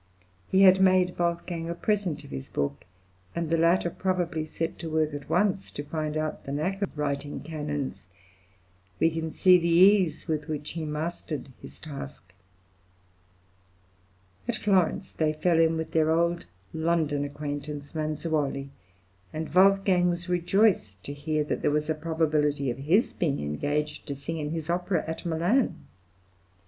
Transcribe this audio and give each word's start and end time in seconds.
He 0.47 0.63
had 0.63 0.81
made 0.81 1.19
Wolfgang 1.19 1.69
a 1.69 1.75
present 1.75 2.23
of 2.23 2.31
his 2.31 2.49
book, 2.49 2.85
and 3.35 3.51
the 3.51 3.57
latter 3.59 3.91
probably 3.91 4.45
set 4.47 4.79
to 4.79 4.89
work 4.89 5.13
at 5.13 5.29
once 5.29 5.69
to 5.69 5.83
find 5.83 6.17
out 6.17 6.43
the 6.43 6.51
knack 6.51 6.81
of 6.81 6.97
writing 6.97 7.39
canons. 7.41 8.07
We 8.99 9.11
can 9.11 9.31
see 9.31 9.59
the 9.59 9.69
ease 9.69 10.27
with 10.27 10.47
which 10.47 10.71
he 10.71 10.85
mastered 10.85 11.49
his 11.61 11.77
task. 11.77 12.33
At 14.47 14.55
Florence, 14.55 15.11
they 15.11 15.33
fell 15.33 15.59
in 15.59 15.77
with 15.77 15.91
their 15.91 16.09
old 16.09 16.47
London 16.73 17.23
acquaintance 17.23 17.93
Manzuoli, 17.93 18.71
and 19.31 19.53
Wolfgang 19.53 20.09
was 20.09 20.27
rejoiced 20.27 21.03
to 21.03 21.13
hear 21.13 21.43
that 21.43 21.61
there 21.61 21.69
was 21.69 21.91
a 21.91 21.93
probability 21.93 22.71
of 22.71 22.79
his 22.79 23.13
being 23.13 23.39
engaged 23.39 24.07
to 24.07 24.15
sing 24.15 24.37
in 24.39 24.49
his 24.49 24.67
opera 24.67 25.03
at 25.05 25.27
Milan. 25.27 25.85